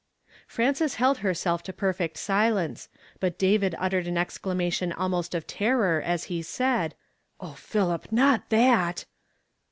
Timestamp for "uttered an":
3.77-4.17